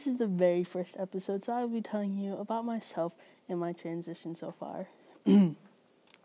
This 0.00 0.06
is 0.06 0.18
the 0.18 0.26
very 0.26 0.64
first 0.64 0.96
episode, 0.98 1.44
so 1.44 1.52
I 1.52 1.60
will 1.60 1.68
be 1.68 1.82
telling 1.82 2.16
you 2.16 2.32
about 2.38 2.64
myself 2.64 3.12
and 3.50 3.60
my 3.60 3.74
transition 3.74 4.34
so 4.34 4.50
far. 4.50 4.88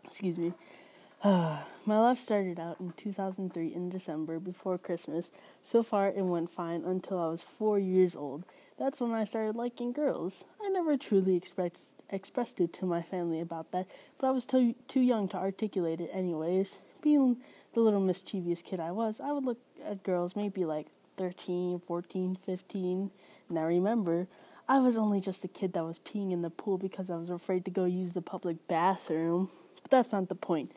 Excuse 0.02 0.38
me. 0.38 0.54
my 1.22 1.58
life 1.84 2.18
started 2.18 2.58
out 2.58 2.80
in 2.80 2.94
2003 2.96 3.74
in 3.74 3.90
December 3.90 4.38
before 4.38 4.78
Christmas. 4.78 5.30
So 5.62 5.82
far, 5.82 6.08
it 6.08 6.22
went 6.22 6.50
fine 6.50 6.84
until 6.86 7.18
I 7.18 7.28
was 7.28 7.42
four 7.42 7.78
years 7.78 8.16
old. 8.16 8.44
That's 8.78 8.98
when 8.98 9.12
I 9.12 9.24
started 9.24 9.56
liking 9.56 9.92
girls. 9.92 10.46
I 10.64 10.70
never 10.70 10.96
truly 10.96 11.36
expressed 11.36 11.96
expressed 12.08 12.58
it 12.60 12.72
to 12.72 12.86
my 12.86 13.02
family 13.02 13.40
about 13.40 13.72
that, 13.72 13.88
but 14.18 14.26
I 14.26 14.30
was 14.30 14.46
too 14.46 14.74
too 14.88 15.02
young 15.02 15.28
to 15.28 15.36
articulate 15.36 16.00
it 16.00 16.08
anyways. 16.14 16.78
Being 17.02 17.36
the 17.74 17.80
little 17.80 18.00
mischievous 18.00 18.62
kid 18.62 18.80
I 18.80 18.92
was, 18.92 19.20
I 19.20 19.32
would 19.32 19.44
look 19.44 19.58
at 19.84 20.02
girls 20.02 20.34
maybe 20.34 20.64
like 20.64 20.86
13, 21.16 21.80
14, 21.86 22.38
15 22.44 23.10
now 23.48 23.64
remember, 23.64 24.26
I 24.68 24.78
was 24.80 24.96
only 24.96 25.20
just 25.20 25.44
a 25.44 25.48
kid 25.48 25.72
that 25.74 25.84
was 25.84 25.98
peeing 25.98 26.32
in 26.32 26.42
the 26.42 26.50
pool 26.50 26.78
because 26.78 27.10
I 27.10 27.16
was 27.16 27.30
afraid 27.30 27.64
to 27.66 27.70
go 27.70 27.84
use 27.84 28.12
the 28.12 28.22
public 28.22 28.66
bathroom. 28.66 29.50
But 29.82 29.90
that's 29.90 30.12
not 30.12 30.28
the 30.28 30.34
point. 30.34 30.72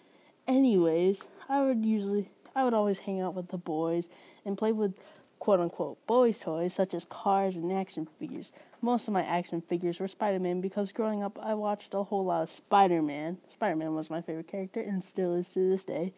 Anyways, 0.48 1.24
I 1.48 1.62
would 1.62 1.86
usually 1.86 2.30
I 2.56 2.64
would 2.64 2.74
always 2.74 3.00
hang 3.00 3.22
out 3.22 3.36
with 3.36 3.50
the 3.50 3.58
boys 3.58 4.10
and 4.46 4.58
play 4.58 4.72
with 4.72 4.94
quote 5.40 5.60
unquote 5.60 6.06
boys 6.06 6.40
toys 6.40 6.74
such 6.74 6.94
as 6.94 7.06
cars 7.06 7.56
and 7.56 7.72
action 7.72 8.08
figures. 8.20 8.52
Most 8.82 9.08
of 9.08 9.14
my 9.14 9.24
action 9.24 9.62
figures 9.62 10.00
were 10.00 10.08
Spider-Man 10.08 10.62
because 10.62 10.92
growing 10.92 11.24
up 11.24 11.40
I 11.42 11.54
watched 11.54 11.94
a 11.94 12.04
whole 12.04 12.26
lot 12.26 12.44
of 12.44 12.50
Spider-Man. 12.50 13.38
Spider-Man 13.52 13.96
was 13.96 14.10
my 14.10 14.22
favorite 14.22 14.48
character 14.48 14.80
and 14.80 15.04
still 15.04 15.36
is 15.36 15.54
to 15.54 15.70
this 15.70 15.84
day. 15.84 16.14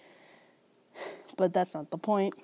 But 1.38 1.54
that's 1.54 1.74
not 1.74 1.90
the 1.92 1.98
point. 1.98 2.36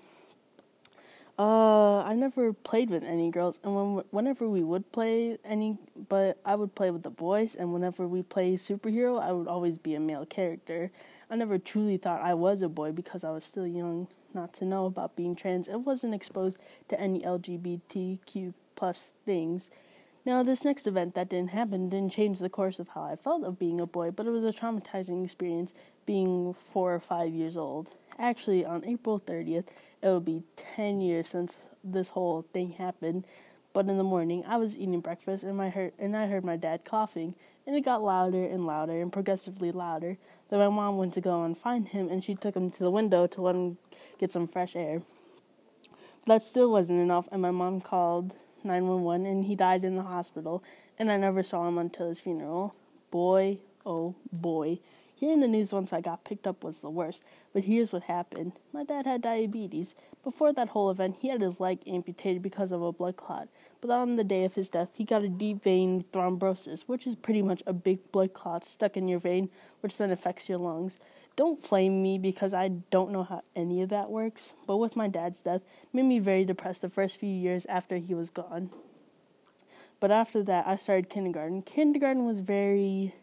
Uh, 1.39 1.99
I 1.99 2.15
never 2.15 2.51
played 2.51 2.89
with 2.89 3.03
any 3.03 3.29
girls, 3.29 3.59
and 3.63 3.75
when 3.75 4.03
whenever 4.09 4.49
we 4.49 4.63
would 4.63 4.91
play 4.91 5.37
any, 5.45 5.77
but 6.09 6.39
I 6.43 6.55
would 6.55 6.73
play 6.73 6.89
with 6.89 7.03
the 7.03 7.11
boys, 7.11 7.53
and 7.53 7.71
whenever 7.71 8.07
we 8.07 8.23
play 8.23 8.53
superhero, 8.53 9.21
I 9.21 9.31
would 9.31 9.47
always 9.47 9.77
be 9.77 9.93
a 9.93 9.99
male 9.99 10.25
character. 10.25 10.89
I 11.29 11.35
never 11.35 11.59
truly 11.59 11.97
thought 11.97 12.21
I 12.23 12.33
was 12.33 12.63
a 12.63 12.69
boy 12.69 12.91
because 12.91 13.23
I 13.23 13.29
was 13.29 13.43
still 13.43 13.67
young 13.67 14.07
not 14.33 14.51
to 14.53 14.65
know 14.65 14.87
about 14.87 15.15
being 15.15 15.35
trans. 15.35 15.67
It 15.67 15.81
wasn't 15.81 16.15
exposed 16.15 16.57
to 16.87 16.99
any 16.99 17.21
LGBTQ 17.21 18.53
plus 18.75 19.13
things. 19.23 19.69
Now, 20.27 20.43
this 20.43 20.65
next 20.65 20.85
event 20.87 21.15
that 21.15 21.29
didn't 21.29 21.51
happen 21.51 21.87
didn't 21.87 22.11
change 22.11 22.39
the 22.39 22.49
course 22.49 22.79
of 22.79 22.89
how 22.89 23.03
I 23.03 23.15
felt 23.15 23.45
of 23.45 23.57
being 23.57 23.79
a 23.79 23.85
boy, 23.85 24.11
but 24.11 24.25
it 24.25 24.31
was 24.31 24.43
a 24.43 24.51
traumatizing 24.51 25.23
experience 25.23 25.71
being 26.05 26.53
four 26.53 26.93
or 26.93 26.99
five 26.99 27.31
years 27.31 27.55
old. 27.55 27.95
Actually, 28.19 28.65
on 28.65 28.83
April 28.83 29.21
30th, 29.21 29.67
it 30.01 30.09
would 30.09 30.25
be 30.25 30.43
10 30.57 30.99
years 30.99 31.29
since 31.29 31.55
this 31.81 32.09
whole 32.09 32.45
thing 32.51 32.71
happened. 32.71 33.23
But 33.71 33.87
in 33.87 33.95
the 33.95 34.03
morning, 34.03 34.43
I 34.45 34.57
was 34.57 34.75
eating 34.75 34.99
breakfast 34.99 35.45
and 35.45 35.55
my 35.55 35.69
heard 35.69 35.93
and 35.97 36.13
I 36.17 36.27
heard 36.27 36.43
my 36.43 36.57
dad 36.57 36.83
coughing, 36.83 37.33
and 37.65 37.73
it 37.77 37.85
got 37.85 38.03
louder 38.03 38.43
and 38.43 38.67
louder 38.67 39.01
and 39.01 39.13
progressively 39.13 39.71
louder. 39.71 40.17
Then 40.49 40.59
my 40.59 40.67
mom 40.67 40.97
went 40.97 41.13
to 41.13 41.21
go 41.21 41.45
and 41.45 41.57
find 41.57 41.87
him, 41.87 42.09
and 42.09 42.21
she 42.21 42.35
took 42.35 42.57
him 42.57 42.69
to 42.71 42.79
the 42.79 42.91
window 42.91 43.27
to 43.27 43.41
let 43.41 43.55
him 43.55 43.77
get 44.19 44.33
some 44.33 44.49
fresh 44.49 44.75
air. 44.75 45.03
But 46.25 46.33
that 46.33 46.43
still 46.43 46.69
wasn't 46.69 46.99
enough, 46.99 47.29
and 47.31 47.41
my 47.41 47.51
mom 47.51 47.79
called 47.79 48.33
911, 48.67 49.25
and 49.25 49.45
he 49.45 49.55
died 49.55 49.83
in 49.83 49.95
the 49.95 50.03
hospital, 50.03 50.63
and 50.99 51.11
I 51.11 51.17
never 51.17 51.41
saw 51.43 51.67
him 51.67 51.77
until 51.77 52.09
his 52.09 52.19
funeral. 52.19 52.75
Boy, 53.09 53.59
oh 53.85 54.15
boy, 54.31 54.79
Hearing 55.19 55.39
the 55.39 55.47
news 55.47 55.73
once 55.73 55.91
I 55.91 55.99
got 55.99 56.23
picked 56.23 56.45
up 56.45 56.63
was 56.63 56.77
the 56.77 56.91
worst, 56.91 57.23
but 57.51 57.63
here's 57.63 57.91
what 57.91 58.03
happened. 58.03 58.51
My 58.71 58.83
dad 58.83 59.07
had 59.07 59.23
diabetes. 59.23 59.95
Before 60.23 60.53
that 60.53 60.69
whole 60.69 60.91
event, 60.91 61.17
he 61.19 61.29
had 61.29 61.41
his 61.41 61.59
leg 61.59 61.79
amputated 61.87 62.43
because 62.43 62.71
of 62.71 62.83
a 62.83 62.91
blood 62.91 63.17
clot. 63.17 63.47
But 63.81 63.89
on 63.89 64.15
the 64.15 64.23
day 64.23 64.43
of 64.45 64.53
his 64.53 64.69
death, 64.69 64.89
he 64.93 65.03
got 65.03 65.23
a 65.23 65.27
deep 65.27 65.63
vein 65.63 66.05
thrombosis, 66.13 66.83
which 66.83 67.07
is 67.07 67.15
pretty 67.15 67.41
much 67.41 67.63
a 67.65 67.73
big 67.73 68.11
blood 68.11 68.35
clot 68.35 68.63
stuck 68.63 68.95
in 68.95 69.07
your 69.07 69.17
vein, 69.17 69.49
which 69.79 69.97
then 69.97 70.11
affects 70.11 70.47
your 70.47 70.59
lungs. 70.59 70.97
Don't 71.37 71.63
flame 71.63 72.01
me 72.01 72.17
because 72.17 72.51
I 72.51 72.67
don't 72.67 73.11
know 73.11 73.21
how 73.21 73.43
any 73.55 73.83
of 73.83 73.89
that 73.89 74.09
works, 74.09 74.53
but 74.65 74.77
with 74.77 74.95
my 74.95 75.07
dad's 75.07 75.39
death, 75.39 75.61
made 75.93 76.05
me 76.05 76.17
very 76.17 76.43
depressed 76.43 76.81
the 76.81 76.89
first 76.89 77.17
few 77.17 77.29
years 77.29 77.67
after 77.67 77.97
he 77.97 78.15
was 78.15 78.31
gone. 78.31 78.71
But 79.99 80.09
after 80.09 80.41
that, 80.43 80.65
I 80.67 80.77
started 80.77 81.09
kindergarten. 81.09 81.61
Kindergarten 81.61 82.25
was 82.25 82.39
very 82.39 83.13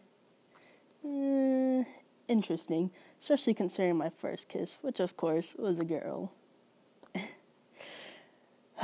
eh, 1.04 1.82
interesting, 2.28 2.92
especially 3.20 3.52
considering 3.52 3.96
my 3.96 4.10
first 4.10 4.48
kiss, 4.48 4.78
which 4.80 5.00
of 5.00 5.16
course 5.16 5.56
was 5.58 5.80
a 5.80 5.84
girl. 5.84 6.30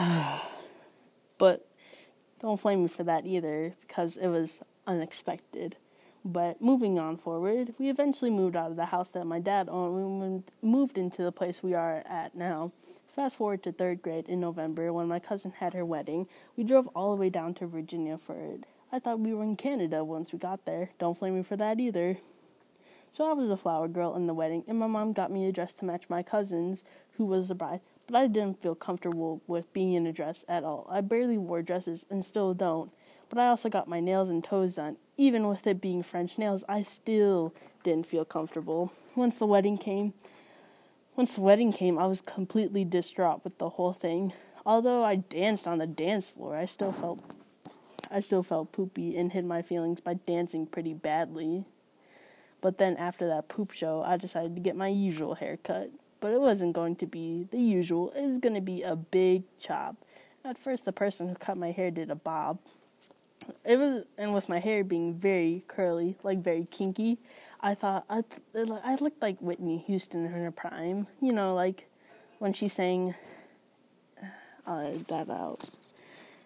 but 1.38 1.68
don't 2.40 2.58
flame 2.58 2.82
me 2.82 2.88
for 2.88 3.04
that 3.04 3.26
either, 3.26 3.74
because 3.80 4.16
it 4.16 4.26
was 4.26 4.60
unexpected. 4.88 5.76
But 6.24 6.60
moving 6.60 6.98
on 6.98 7.16
forward, 7.16 7.74
we 7.78 7.88
eventually 7.88 8.30
moved 8.30 8.54
out 8.54 8.70
of 8.70 8.76
the 8.76 8.86
house 8.86 9.08
that 9.10 9.24
my 9.24 9.40
dad 9.40 9.68
owned. 9.70 10.44
We 10.62 10.68
moved 10.68 10.98
into 10.98 11.22
the 11.22 11.32
place 11.32 11.62
we 11.62 11.74
are 11.74 12.02
at 12.06 12.34
now. 12.34 12.72
Fast 13.08 13.36
forward 13.36 13.62
to 13.62 13.72
third 13.72 14.02
grade 14.02 14.28
in 14.28 14.38
November 14.38 14.92
when 14.92 15.08
my 15.08 15.18
cousin 15.18 15.52
had 15.58 15.74
her 15.74 15.84
wedding. 15.84 16.28
We 16.56 16.64
drove 16.64 16.88
all 16.88 17.14
the 17.14 17.20
way 17.20 17.30
down 17.30 17.54
to 17.54 17.66
Virginia 17.66 18.18
for 18.18 18.38
it. 18.38 18.64
I 18.92 18.98
thought 18.98 19.20
we 19.20 19.32
were 19.32 19.44
in 19.44 19.56
Canada 19.56 20.04
once 20.04 20.32
we 20.32 20.38
got 20.38 20.64
there. 20.66 20.90
Don't 20.98 21.18
flame 21.18 21.36
me 21.36 21.42
for 21.42 21.56
that 21.56 21.80
either. 21.80 22.18
So 23.12 23.28
I 23.28 23.32
was 23.32 23.50
a 23.50 23.56
flower 23.56 23.88
girl 23.88 24.14
in 24.14 24.28
the 24.28 24.34
wedding, 24.34 24.62
and 24.68 24.78
my 24.78 24.86
mom 24.86 25.12
got 25.12 25.32
me 25.32 25.48
a 25.48 25.52
dress 25.52 25.72
to 25.74 25.84
match 25.84 26.04
my 26.08 26.22
cousin's, 26.22 26.84
who 27.16 27.24
was 27.24 27.48
the 27.48 27.56
bride. 27.56 27.80
But 28.06 28.16
I 28.16 28.26
didn't 28.28 28.62
feel 28.62 28.76
comfortable 28.76 29.42
with 29.48 29.72
being 29.72 29.94
in 29.94 30.06
a 30.06 30.12
dress 30.12 30.44
at 30.48 30.62
all. 30.62 30.86
I 30.88 31.00
barely 31.00 31.38
wore 31.38 31.62
dresses 31.62 32.06
and 32.08 32.24
still 32.24 32.54
don't. 32.54 32.92
But 33.30 33.38
I 33.38 33.46
also 33.46 33.70
got 33.70 33.88
my 33.88 34.00
nails 34.00 34.28
and 34.28 34.44
toes 34.44 34.74
done. 34.74 34.96
Even 35.16 35.48
with 35.48 35.66
it 35.66 35.80
being 35.80 36.02
French 36.02 36.36
nails, 36.36 36.64
I 36.68 36.82
still 36.82 37.54
didn't 37.84 38.06
feel 38.06 38.24
comfortable. 38.26 38.92
Once 39.14 39.38
the 39.38 39.46
wedding 39.46 39.78
came, 39.78 40.12
once 41.16 41.34
the 41.34 41.40
wedding 41.40 41.72
came, 41.72 41.98
I 41.98 42.06
was 42.06 42.20
completely 42.20 42.84
distraught 42.84 43.44
with 43.44 43.58
the 43.58 43.70
whole 43.70 43.92
thing. 43.92 44.32
Although 44.66 45.04
I 45.04 45.16
danced 45.16 45.66
on 45.66 45.78
the 45.78 45.86
dance 45.86 46.28
floor, 46.28 46.56
I 46.56 46.66
still 46.66 46.92
felt 46.92 47.20
I 48.10 48.18
still 48.18 48.42
felt 48.42 48.72
poopy 48.72 49.16
and 49.16 49.30
hid 49.30 49.44
my 49.44 49.62
feelings 49.62 50.00
by 50.00 50.14
dancing 50.14 50.66
pretty 50.66 50.94
badly. 50.94 51.64
But 52.60 52.78
then 52.78 52.96
after 52.96 53.28
that 53.28 53.48
poop 53.48 53.70
show, 53.70 54.02
I 54.04 54.16
decided 54.16 54.56
to 54.56 54.60
get 54.60 54.76
my 54.76 54.88
usual 54.88 55.36
haircut. 55.36 55.90
But 56.18 56.32
it 56.32 56.40
wasn't 56.40 56.72
going 56.72 56.96
to 56.96 57.06
be 57.06 57.46
the 57.50 57.60
usual, 57.60 58.10
it 58.10 58.26
was 58.26 58.38
going 58.38 58.56
to 58.56 58.60
be 58.60 58.82
a 58.82 58.96
big 58.96 59.44
chop. 59.58 59.96
At 60.44 60.58
first, 60.58 60.84
the 60.84 60.92
person 60.92 61.28
who 61.28 61.34
cut 61.34 61.56
my 61.56 61.70
hair 61.70 61.90
did 61.90 62.10
a 62.10 62.16
bob. 62.16 62.58
It 63.64 63.78
was, 63.78 64.04
and 64.18 64.32
with 64.34 64.48
my 64.48 64.58
hair 64.58 64.84
being 64.84 65.14
very 65.14 65.62
curly, 65.66 66.16
like 66.22 66.38
very 66.38 66.66
kinky, 66.70 67.18
I 67.60 67.74
thought 67.74 68.04
I, 68.08 68.22
I 68.54 68.96
looked 68.96 69.22
like 69.22 69.40
Whitney 69.40 69.78
Houston 69.86 70.24
in 70.24 70.32
her 70.32 70.50
prime. 70.50 71.06
You 71.20 71.32
know, 71.32 71.54
like 71.54 71.88
when 72.38 72.52
she 72.52 72.68
sang. 72.68 73.14
I'll 74.66 74.86
edit 74.86 75.08
that 75.08 75.30
out. 75.30 75.68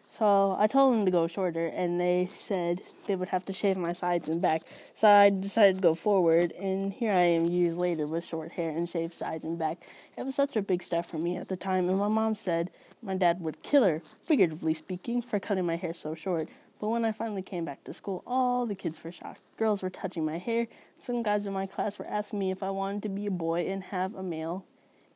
So 0.03 0.57
I 0.57 0.69
told 0.69 0.95
them 0.95 1.05
to 1.05 1.11
go 1.11 1.27
shorter, 1.27 1.67
and 1.67 2.01
they 2.01 2.29
said 2.31 2.83
they 3.09 3.17
would 3.17 3.31
have 3.31 3.45
to 3.47 3.53
shave 3.53 3.77
my 3.77 3.93
sides 3.93 4.29
and 4.29 4.41
back. 4.41 4.63
So 4.95 5.09
I 5.09 5.29
decided 5.29 5.75
to 5.77 5.81
go 5.81 5.95
forward, 5.95 6.53
and 6.53 6.93
here 6.93 7.11
I 7.11 7.25
am 7.25 7.47
years 7.47 7.77
later 7.77 8.07
with 8.07 8.25
short 8.25 8.53
hair 8.53 8.71
and 8.71 8.89
shaved 8.89 9.13
sides 9.13 9.43
and 9.43 9.59
back. 9.59 9.85
It 10.17 10.25
was 10.25 10.37
such 10.37 10.55
a 10.55 10.63
big 10.63 10.85
step 10.85 11.07
for 11.07 11.19
me 11.19 11.37
at 11.37 11.49
the 11.49 11.57
time, 11.57 11.89
and 11.89 11.99
my 11.99 12.07
mom 12.07 12.37
said 12.37 12.71
my 13.03 13.17
dad 13.17 13.41
would 13.41 13.65
kill 13.65 13.83
her, 13.83 14.01
figuratively 14.23 14.73
speaking, 14.75 15.21
for 15.21 15.41
cutting 15.41 15.67
my 15.67 15.77
hair 15.77 15.93
so 15.93 16.15
short. 16.15 16.49
But 16.85 16.91
when 16.91 17.07
I 17.07 17.13
finally 17.13 17.41
came 17.41 17.65
back 17.65 17.83
to 17.85 17.95
school, 17.95 18.23
all 18.27 18.67
the 18.67 18.75
kids 18.75 19.03
were 19.03 19.11
shocked. 19.11 19.41
Girls 19.57 19.81
were 19.81 19.89
touching 19.89 20.23
my 20.23 20.37
hair. 20.37 20.67
Some 20.99 21.23
guys 21.23 21.47
in 21.47 21.55
my 21.55 21.65
class 21.65 21.99
were 21.99 22.07
asking 22.07 22.41
me 22.41 22.51
if 22.51 22.63
I 22.63 22.69
wanted 22.69 23.05
to 23.05 23.09
be 23.09 23.25
a 23.25 23.31
boy 23.31 23.61
and 23.61 23.85
have 23.85 24.15
a 24.15 24.23
male, 24.23 24.67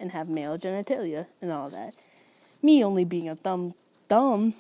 and 0.01 0.13
have 0.13 0.31
male 0.31 0.57
genitalia 0.57 1.27
and 1.43 1.53
all 1.53 1.69
that. 1.69 1.95
Me 2.63 2.83
only 2.83 3.05
being 3.05 3.29
a 3.29 3.37
thumb 3.37 3.75
dumb 4.09 4.55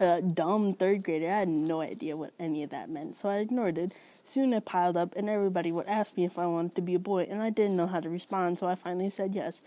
a 0.00 0.04
uh, 0.04 0.20
dumb 0.22 0.72
third 0.72 1.04
grader. 1.04 1.30
I 1.30 1.40
had 1.40 1.48
no 1.48 1.82
idea 1.82 2.16
what 2.16 2.32
any 2.40 2.62
of 2.62 2.70
that 2.70 2.88
meant, 2.88 3.16
so 3.16 3.28
I 3.28 3.36
ignored 3.36 3.76
it. 3.76 3.98
Soon 4.24 4.54
it 4.54 4.64
piled 4.64 4.96
up, 4.96 5.14
and 5.16 5.28
everybody 5.28 5.70
would 5.70 5.86
ask 5.86 6.16
me 6.16 6.24
if 6.24 6.38
I 6.38 6.46
wanted 6.46 6.76
to 6.76 6.80
be 6.80 6.94
a 6.94 6.98
boy, 6.98 7.28
and 7.28 7.42
I 7.42 7.50
didn't 7.50 7.76
know 7.76 7.86
how 7.86 8.00
to 8.00 8.08
respond, 8.08 8.58
so 8.58 8.66
I 8.66 8.74
finally 8.74 9.10
said 9.10 9.34
yes. 9.34 9.60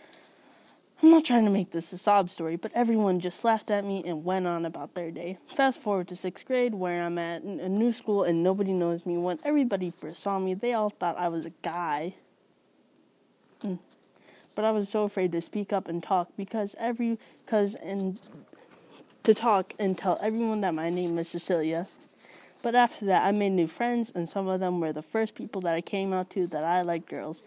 I'm 1.04 1.12
not 1.12 1.26
trying 1.26 1.44
to 1.44 1.52
make 1.52 1.72
this 1.72 1.92
a 1.92 1.98
sob 1.98 2.30
story, 2.30 2.56
but 2.56 2.72
everyone 2.74 3.20
just 3.20 3.44
laughed 3.44 3.70
at 3.70 3.84
me 3.84 4.02
and 4.06 4.24
went 4.24 4.48
on 4.48 4.66
about 4.66 4.94
their 4.94 5.12
day. 5.12 5.38
Fast 5.54 5.82
forward 5.82 6.08
to 6.08 6.16
sixth 6.16 6.46
grade, 6.46 6.74
where 6.74 7.04
I'm 7.04 7.18
at 7.18 7.44
a 7.44 7.68
new 7.68 7.92
school 7.92 8.24
and 8.24 8.42
nobody 8.42 8.72
knows 8.72 9.06
me. 9.06 9.18
When 9.18 9.38
everybody 9.44 9.92
first 9.92 10.22
saw 10.22 10.40
me, 10.40 10.54
they 10.54 10.72
all 10.72 10.90
thought 10.90 11.18
I 11.18 11.28
was 11.28 11.46
a 11.46 11.52
guy. 11.62 12.16
Mm. 13.60 13.80
But 14.56 14.64
I 14.64 14.72
was 14.72 14.88
so 14.88 15.04
afraid 15.04 15.34
to 15.34 15.42
speak 15.42 15.74
up 15.74 15.90
and 15.90 16.02
talk 16.02 16.30
because 16.38 16.74
every, 16.80 17.18
because 17.46 17.76
and 17.76 18.22
to 19.24 19.34
talk 19.34 19.74
and 19.78 19.98
tell 19.98 20.18
everyone 20.24 20.62
that 20.62 20.74
my 20.74 20.90
name 20.90 21.18
is 21.18 21.28
Cecilia. 21.28 21.88
But 22.62 22.76
after 22.76 23.06
that, 23.08 23.26
I 23.26 23.32
made 23.32 23.50
new 23.50 23.68
friends, 23.68 24.10
and 24.16 24.30
some 24.30 24.48
of 24.48 24.62
them 24.62 24.80
were 24.80 24.94
the 24.94 25.02
first 25.02 25.36
people 25.36 25.60
that 25.62 25.76
I 25.76 25.82
came 25.82 26.14
out 26.14 26.30
to 26.30 26.48
that 26.48 26.64
I 26.64 26.82
liked 26.82 27.10
girls. 27.10 27.42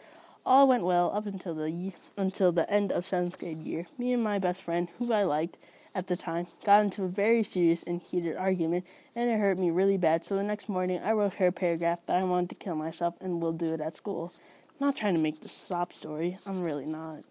All 0.47 0.69
went 0.69 0.85
well 0.85 1.11
up 1.13 1.27
until 1.27 1.57
the 1.57 1.93
until 2.17 2.53
the 2.53 2.71
end 2.71 2.93
of 2.93 3.05
seventh 3.05 3.37
grade 3.41 3.59
year. 3.59 3.87
Me 3.99 4.13
and 4.13 4.23
my 4.23 4.39
best 4.39 4.63
friend, 4.63 4.87
who 4.97 5.13
I 5.13 5.25
liked 5.25 5.57
at 5.93 6.07
the 6.07 6.17
time, 6.17 6.47
got 6.65 6.85
into 6.85 7.03
a 7.03 7.09
very 7.09 7.43
serious 7.43 7.83
and 7.83 8.01
heated 8.01 8.37
argument, 8.37 8.87
and 9.17 9.29
it 9.29 9.41
hurt 9.41 9.59
me 9.59 9.73
really 9.73 9.97
bad. 9.97 10.25
So 10.25 10.37
the 10.37 10.45
next 10.45 10.69
morning, 10.69 11.01
I 11.03 11.11
wrote 11.13 11.35
her 11.35 11.49
a 11.49 11.53
paragraph 11.53 12.07
that 12.07 12.15
I 12.15 12.23
wanted 12.23 12.51
to 12.51 12.55
kill 12.55 12.77
myself 12.77 13.17
and 13.21 13.43
will 13.43 13.53
do 13.53 13.75
it 13.75 13.81
at 13.81 13.97
school. 13.97 14.33
I'm 14.79 14.87
not 14.87 14.97
trying 14.97 15.17
to 15.17 15.21
make 15.21 15.41
this 15.41 15.51
sob 15.51 15.93
story. 15.93 16.39
I'm 16.47 16.61
really 16.63 16.87
not. 16.87 17.25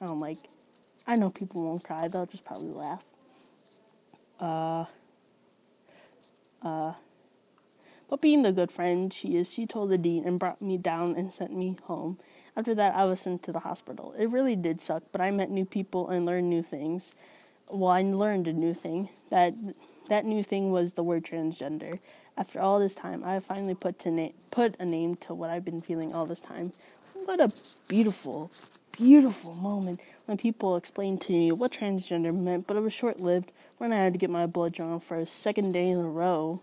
I 0.00 0.06
don't 0.06 0.18
like. 0.18 0.38
I 1.06 1.14
know 1.14 1.30
people 1.30 1.62
won't 1.62 1.84
cry. 1.84 2.08
They'll 2.08 2.26
just 2.26 2.44
probably 2.44 2.72
laugh. 2.72 3.04
Uh. 4.40 4.86
Uh. 6.62 6.94
But 8.08 8.20
being 8.20 8.42
the 8.42 8.52
good 8.52 8.70
friend 8.70 9.12
she 9.12 9.36
is, 9.36 9.52
she 9.52 9.66
told 9.66 9.90
the 9.90 9.98
dean 9.98 10.24
and 10.24 10.38
brought 10.38 10.62
me 10.62 10.78
down 10.78 11.16
and 11.16 11.32
sent 11.32 11.52
me 11.56 11.76
home. 11.84 12.18
After 12.56 12.74
that, 12.74 12.94
I 12.94 13.04
was 13.04 13.20
sent 13.20 13.42
to 13.44 13.52
the 13.52 13.60
hospital. 13.60 14.14
It 14.18 14.30
really 14.30 14.56
did 14.56 14.80
suck, 14.80 15.02
but 15.12 15.20
I 15.20 15.30
met 15.30 15.50
new 15.50 15.64
people 15.64 16.08
and 16.08 16.24
learned 16.24 16.48
new 16.48 16.62
things 16.62 17.12
well, 17.70 17.92
I 17.92 18.02
learned 18.02 18.46
a 18.46 18.52
new 18.52 18.74
thing. 18.74 19.08
That 19.30 19.54
that 20.08 20.24
new 20.24 20.42
thing 20.42 20.70
was 20.70 20.92
the 20.92 21.02
word 21.02 21.24
transgender. 21.24 21.98
After 22.36 22.60
all 22.60 22.78
this 22.78 22.94
time, 22.94 23.24
I 23.24 23.40
finally 23.40 23.74
put 23.74 23.98
to 24.00 24.10
na- 24.10 24.28
put 24.50 24.76
a 24.78 24.84
name 24.84 25.16
to 25.16 25.34
what 25.34 25.50
I've 25.50 25.64
been 25.64 25.80
feeling 25.80 26.12
all 26.14 26.26
this 26.26 26.40
time. 26.40 26.72
What 27.24 27.40
a 27.40 27.48
beautiful, 27.88 28.52
beautiful 28.92 29.54
moment 29.54 30.00
when 30.26 30.36
people 30.36 30.76
explained 30.76 31.22
to 31.22 31.32
me 31.32 31.50
what 31.50 31.72
transgender 31.72 32.36
meant, 32.36 32.66
but 32.66 32.76
it 32.76 32.80
was 32.80 32.92
short 32.92 33.18
lived 33.18 33.52
when 33.78 33.92
I 33.92 33.96
had 33.96 34.12
to 34.12 34.18
get 34.18 34.30
my 34.30 34.46
blood 34.46 34.74
drawn 34.74 35.00
for 35.00 35.16
a 35.16 35.26
second 35.26 35.72
day 35.72 35.88
in 35.88 35.98
a 35.98 36.08
row. 36.08 36.60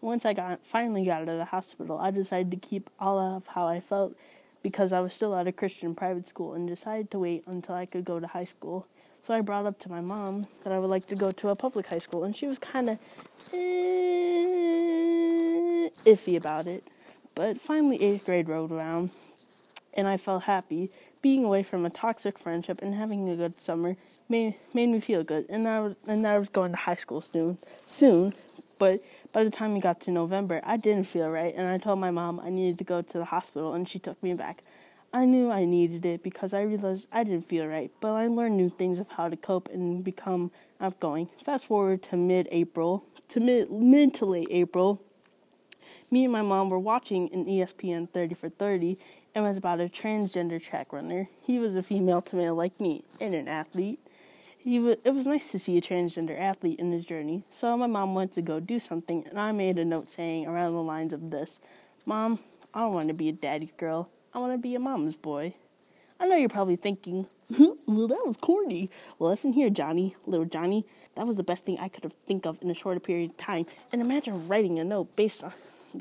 Once 0.00 0.24
I 0.24 0.32
got 0.32 0.64
finally 0.64 1.04
got 1.04 1.22
out 1.22 1.28
of 1.28 1.38
the 1.38 1.46
hospital, 1.46 1.98
I 1.98 2.12
decided 2.12 2.50
to 2.52 2.56
keep 2.56 2.88
all 3.00 3.18
of 3.18 3.48
how 3.48 3.66
I 3.66 3.80
felt 3.80 4.16
because 4.62 4.92
I 4.92 5.00
was 5.00 5.12
still 5.12 5.34
at 5.34 5.48
a 5.48 5.52
Christian 5.52 5.94
private 5.94 6.28
school 6.28 6.54
and 6.54 6.68
decided 6.68 7.10
to 7.12 7.18
wait 7.18 7.42
until 7.46 7.74
I 7.74 7.86
could 7.86 8.04
go 8.04 8.20
to 8.20 8.26
high 8.28 8.44
school. 8.44 8.86
So 9.22 9.34
I 9.34 9.40
brought 9.40 9.66
up 9.66 9.80
to 9.80 9.90
my 9.90 10.00
mom 10.00 10.46
that 10.62 10.72
I 10.72 10.78
would 10.78 10.90
like 10.90 11.06
to 11.06 11.16
go 11.16 11.32
to 11.32 11.48
a 11.48 11.56
public 11.56 11.88
high 11.88 11.98
school, 11.98 12.22
and 12.24 12.36
she 12.36 12.46
was 12.46 12.58
kind 12.60 12.90
of 12.90 12.98
eh, 13.52 14.28
iffy 16.06 16.36
about 16.36 16.66
it. 16.66 16.84
But 17.34 17.60
finally, 17.60 18.00
eighth 18.02 18.24
grade 18.26 18.48
rolled 18.48 18.70
around, 18.70 19.10
and 19.94 20.06
I 20.06 20.16
felt 20.16 20.44
happy. 20.44 20.90
Being 21.20 21.44
away 21.44 21.64
from 21.64 21.84
a 21.84 21.90
toxic 21.90 22.38
friendship 22.38 22.80
and 22.80 22.94
having 22.94 23.28
a 23.28 23.34
good 23.34 23.60
summer 23.60 23.96
made 24.28 24.54
made 24.72 24.88
me 24.88 25.00
feel 25.00 25.24
good, 25.24 25.46
and 25.48 25.66
I 25.66 25.80
was 25.80 25.96
and 26.06 26.26
I 26.26 26.38
was 26.38 26.48
going 26.48 26.70
to 26.70 26.76
high 26.76 26.94
school 26.94 27.20
soon. 27.20 27.58
Soon, 27.86 28.32
but 28.78 29.00
by 29.32 29.42
the 29.42 29.50
time 29.50 29.74
we 29.74 29.80
got 29.80 30.00
to 30.02 30.12
November, 30.12 30.60
I 30.64 30.76
didn't 30.76 31.08
feel 31.08 31.28
right, 31.28 31.52
and 31.56 31.66
I 31.66 31.78
told 31.78 31.98
my 31.98 32.12
mom 32.12 32.38
I 32.38 32.50
needed 32.50 32.78
to 32.78 32.84
go 32.84 33.02
to 33.02 33.18
the 33.18 33.24
hospital, 33.24 33.74
and 33.74 33.88
she 33.88 33.98
took 33.98 34.22
me 34.22 34.34
back. 34.34 34.62
I 35.12 35.24
knew 35.24 35.50
I 35.50 35.64
needed 35.64 36.04
it 36.04 36.22
because 36.22 36.52
I 36.52 36.62
realized 36.62 37.08
I 37.10 37.24
didn't 37.24 37.48
feel 37.48 37.66
right, 37.66 37.90
but 38.00 38.12
I 38.12 38.26
learned 38.26 38.56
new 38.56 38.68
things 38.68 38.98
of 38.98 39.08
how 39.08 39.28
to 39.28 39.36
cope 39.36 39.68
and 39.70 40.04
become 40.04 40.52
outgoing. 40.80 41.30
Fast 41.44 41.66
forward 41.66 42.02
to 42.04 42.16
mid 42.16 42.46
April, 42.52 43.04
to 43.30 43.40
mid, 43.40 43.70
mid 43.72 44.14
to 44.14 44.26
late 44.26 44.48
April, 44.50 45.02
me 46.10 46.24
and 46.24 46.32
my 46.32 46.42
mom 46.42 46.70
were 46.70 46.78
watching 46.78 47.32
an 47.32 47.44
ESPN 47.44 48.10
30 48.10 48.34
for 48.34 48.48
30 48.48 48.98
and 49.34 49.44
was 49.44 49.56
about 49.56 49.80
a 49.80 49.84
transgender 49.84 50.62
track 50.62 50.92
runner. 50.92 51.28
He 51.42 51.58
was 51.58 51.76
a 51.76 51.82
female 51.82 52.20
to 52.22 52.36
male 52.36 52.54
like 52.54 52.80
me 52.80 53.04
and 53.20 53.34
an 53.34 53.48
athlete. 53.48 54.00
He 54.58 54.80
was, 54.80 54.96
it 55.04 55.14
was 55.14 55.26
nice 55.26 55.50
to 55.52 55.58
see 55.58 55.78
a 55.78 55.80
transgender 55.80 56.38
athlete 56.38 56.78
in 56.78 56.92
his 56.92 57.06
journey, 57.06 57.44
so 57.48 57.76
my 57.76 57.86
mom 57.86 58.14
went 58.14 58.32
to 58.32 58.42
go 58.42 58.60
do 58.60 58.78
something, 58.78 59.24
and 59.28 59.38
I 59.38 59.52
made 59.52 59.78
a 59.78 59.84
note 59.84 60.10
saying 60.10 60.46
around 60.46 60.72
the 60.72 60.82
lines 60.82 61.12
of 61.12 61.30
this 61.30 61.60
Mom, 62.08 62.38
I 62.72 62.80
don't 62.80 62.94
want 62.94 63.08
to 63.08 63.12
be 63.12 63.28
a 63.28 63.32
daddy's 63.32 63.72
girl. 63.72 64.08
I 64.32 64.38
want 64.38 64.54
to 64.54 64.58
be 64.58 64.74
a 64.74 64.78
mama's 64.78 65.16
boy. 65.16 65.54
I 66.18 66.26
know 66.26 66.36
you're 66.36 66.48
probably 66.48 66.76
thinking, 66.76 67.26
well, 67.86 68.08
that 68.08 68.24
was 68.24 68.38
corny. 68.40 68.88
Well, 69.18 69.28
listen 69.28 69.52
here, 69.52 69.68
Johnny, 69.68 70.16
little 70.24 70.46
Johnny. 70.46 70.86
That 71.16 71.26
was 71.26 71.36
the 71.36 71.42
best 71.42 71.66
thing 71.66 71.78
I 71.78 71.88
could 71.88 72.04
have 72.04 72.14
think 72.26 72.46
of 72.46 72.62
in 72.62 72.70
a 72.70 72.74
shorter 72.74 72.98
period 72.98 73.32
of 73.32 73.36
time. 73.36 73.66
And 73.92 74.00
imagine 74.00 74.48
writing 74.48 74.78
a 74.78 74.84
note 74.84 75.14
based 75.16 75.44
on 75.44 75.52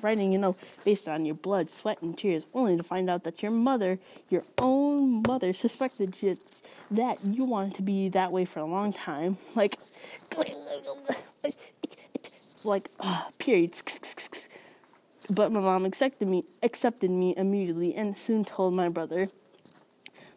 writing 0.02 0.32
you 0.32 0.38
know, 0.38 0.56
based 0.86 1.08
on 1.08 1.26
your 1.26 1.36
blood, 1.36 1.72
sweat, 1.72 2.02
and 2.02 2.18
tears, 2.18 2.46
only 2.54 2.78
to 2.78 2.84
find 2.84 3.10
out 3.10 3.24
that 3.24 3.42
your 3.42 3.52
mother, 3.52 4.00
your 4.30 4.44
own 4.58 5.24
mother, 5.28 5.54
suspected 5.54 6.14
that 6.92 7.24
you 7.24 7.46
wanted 7.46 7.76
to 7.76 7.82
be 7.82 8.10
that 8.10 8.32
way 8.32 8.46
for 8.46 8.60
a 8.60 8.66
long 8.66 8.94
time. 8.94 9.38
Like, 9.56 9.78
like, 12.66 12.90
uh, 13.00 13.24
periods. 13.40 14.50
But 15.30 15.52
my 15.52 15.60
mom 15.60 15.86
accepted 15.86 16.28
me 16.28 16.46
accepted 16.64 17.12
me 17.12 17.34
immediately 17.36 17.94
and 17.94 18.16
soon 18.16 18.46
told 18.46 18.74
my 18.74 18.88
brother. 18.88 19.26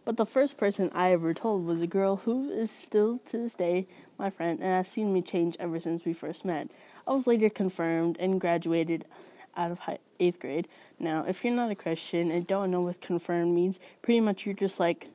But 0.05 0.17
the 0.17 0.27
first 0.27 0.59
person 0.59 0.91
I 0.95 1.13
ever 1.13 1.35
told 1.35 1.67
was 1.67 1.81
a 1.81 1.87
girl 1.87 2.17
who 2.17 2.51
is 2.51 2.71
still 2.71 3.19
to 3.29 3.39
this 3.39 3.55
day 3.55 3.87
my 4.19 4.31
friend 4.31 4.59
and 4.59 4.69
has 4.69 4.89
seen 4.89 5.13
me 5.13 5.23
change 5.23 5.57
ever 5.61 5.79
since 5.79 6.05
we 6.05 6.13
first 6.13 6.45
met. 6.45 6.75
I 7.07 7.13
was 7.13 7.27
later 7.27 7.49
confirmed 7.49 8.17
and 8.19 8.41
graduated 8.41 9.05
out 9.57 9.71
of 9.71 9.81
high, 9.81 9.99
eighth 10.19 10.41
grade. 10.41 10.69
Now, 10.99 11.25
if 11.27 11.45
you're 11.45 11.55
not 11.55 11.71
a 11.71 11.75
Christian 11.75 12.31
and 12.31 12.47
don't 12.47 12.71
know 12.71 12.81
what 12.81 13.01
confirmed 13.01 13.55
means, 13.55 13.81
pretty 14.03 14.21
much 14.21 14.47
you're 14.47 14.55
just 14.55 14.81
like, 14.81 15.09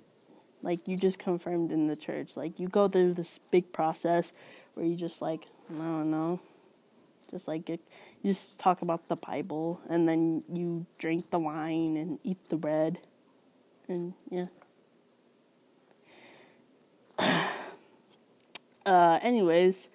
like 0.61 0.87
you 0.87 0.97
just 0.97 1.19
confirmed 1.19 1.71
in 1.71 1.87
the 1.87 1.95
church. 1.95 2.35
Like 2.35 2.59
you 2.59 2.67
go 2.67 2.87
through 2.87 3.13
this 3.13 3.39
big 3.51 3.71
process 3.71 4.33
where 4.73 4.85
you 4.85 4.95
just 4.95 5.21
like, 5.21 5.47
I 5.71 5.87
don't 5.87 6.11
know, 6.11 6.39
just 7.31 7.47
like 7.47 7.69
you 7.69 7.79
just 8.23 8.59
talk 8.59 8.81
about 8.81 9.07
the 9.07 9.15
Bible, 9.15 9.81
and 9.89 10.07
then 10.07 10.41
you 10.51 10.85
drink 10.97 11.29
the 11.31 11.39
wine 11.39 11.97
and 11.97 12.19
eat 12.23 12.43
the 12.45 12.57
bread, 12.57 12.99
and 13.87 14.13
yeah. 14.29 14.45
uh, 18.85 19.19
anyways, 19.21 19.89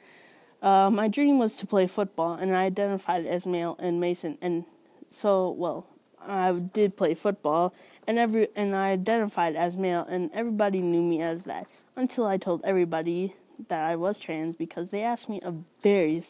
uh, 0.63 0.91
my 0.91 1.09
dream 1.09 1.39
was 1.39 1.57
to 1.57 1.67
play 1.67 1.87
football, 1.87 2.35
and 2.35 2.55
I 2.55 2.65
identified 2.65 3.25
as 3.25 3.47
male 3.47 3.77
and 3.79 4.01
Mason, 4.01 4.39
and 4.41 4.65
so 5.09 5.51
well, 5.51 5.87
I 6.21 6.53
did 6.53 6.97
play 6.97 7.15
football, 7.15 7.75
and 8.07 8.19
every 8.19 8.49
and 8.55 8.75
I 8.75 8.91
identified 8.91 9.57
as 9.57 9.77
male, 9.77 10.07
and 10.09 10.31
everybody 10.35 10.81
knew 10.81 11.03
me 11.03 11.23
as 11.23 11.45
that 11.45 11.67
until 11.97 12.27
I 12.27 12.37
told 12.37 12.63
everybody 12.65 13.35
that 13.69 13.85
I 13.85 13.97
was 13.97 14.19
trans 14.19 14.57
because 14.57 14.91
they 14.91 15.03
asked 15.03 15.29
me 15.29 15.41
a 15.45 15.53
very 15.83 16.23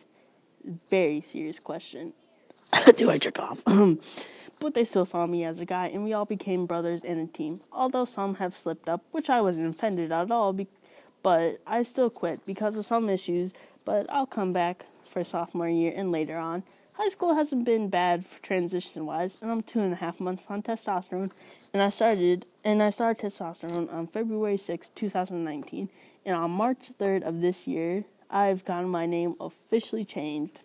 very 0.88 1.20
serious 1.20 1.58
question. 1.58 2.12
Do 2.96 3.10
I 3.10 3.18
jerk 3.18 3.38
off? 3.38 3.62
but 4.60 4.74
they 4.74 4.84
still 4.84 5.06
saw 5.06 5.26
me 5.26 5.44
as 5.44 5.58
a 5.58 5.64
guy, 5.64 5.88
and 5.88 6.04
we 6.04 6.12
all 6.12 6.24
became 6.24 6.66
brothers 6.66 7.02
and 7.02 7.20
a 7.20 7.32
team. 7.32 7.60
Although 7.72 8.04
some 8.04 8.36
have 8.36 8.56
slipped 8.56 8.88
up, 8.88 9.02
which 9.10 9.30
I 9.30 9.40
wasn't 9.40 9.68
offended 9.68 10.12
at 10.12 10.30
all, 10.30 10.52
be- 10.52 10.68
but 11.22 11.58
I 11.66 11.82
still 11.82 12.10
quit 12.10 12.44
because 12.46 12.78
of 12.78 12.84
some 12.84 13.08
issues. 13.08 13.52
But 13.84 14.12
I'll 14.12 14.26
come 14.26 14.52
back 14.52 14.84
for 15.02 15.24
sophomore 15.24 15.68
year 15.68 15.92
and 15.96 16.12
later 16.12 16.36
on. 16.36 16.62
High 16.96 17.08
school 17.08 17.34
hasn't 17.34 17.64
been 17.64 17.88
bad 17.88 18.26
for 18.26 18.42
transition 18.42 19.06
wise, 19.06 19.40
and 19.40 19.50
I'm 19.50 19.62
two 19.62 19.80
and 19.80 19.92
a 19.92 19.96
half 19.96 20.20
months 20.20 20.46
on 20.48 20.62
testosterone, 20.62 21.30
and 21.72 21.82
I 21.82 21.88
started 21.88 22.44
and 22.64 22.82
I 22.82 22.90
started 22.90 23.32
testosterone 23.32 23.92
on 23.92 24.06
February 24.06 24.58
6, 24.58 24.90
2019, 24.90 25.88
and 26.26 26.36
on 26.36 26.50
March 26.50 26.90
3rd 27.00 27.22
of 27.22 27.40
this 27.40 27.66
year, 27.66 28.04
I've 28.30 28.64
gotten 28.64 28.90
my 28.90 29.06
name 29.06 29.34
officially 29.40 30.04
changed 30.04 30.58